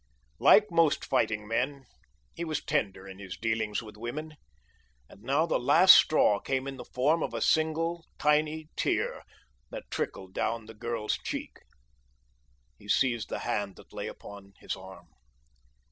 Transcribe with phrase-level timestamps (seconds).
[0.39, 1.85] Like most fighting men,
[2.33, 4.33] he was tender in his dealings with women.
[5.07, 9.21] And now the last straw came in the form of a single tiny tear
[9.69, 11.59] that trickled down the girl's cheek.
[12.79, 15.07] He seized the hand that lay upon his arm.